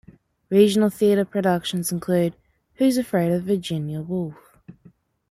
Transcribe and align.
Regional 0.49 0.89
theatre 0.89 1.25
productions 1.25 1.91
include: 1.91 2.35
Who's 2.77 2.97
Afraid 2.97 3.31
of 3.31 3.43
Virginia 3.43 4.01
Woolf? 4.01 4.57